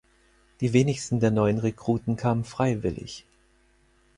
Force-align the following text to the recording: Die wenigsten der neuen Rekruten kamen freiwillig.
Die 0.61 0.73
wenigsten 0.73 1.19
der 1.19 1.29
neuen 1.29 1.59
Rekruten 1.59 2.15
kamen 2.15 2.43
freiwillig. 2.43 3.23